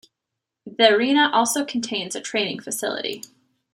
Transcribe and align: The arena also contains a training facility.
The 0.65 0.89
arena 0.89 1.29
also 1.31 1.63
contains 1.63 2.15
a 2.15 2.21
training 2.21 2.59
facility. 2.61 3.21